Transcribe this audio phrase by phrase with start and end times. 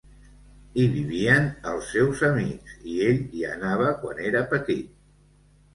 [0.77, 4.91] Hi vivien els seus amics i ell hi anava quan era petit.